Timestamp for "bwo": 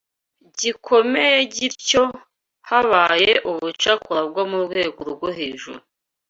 4.29-4.43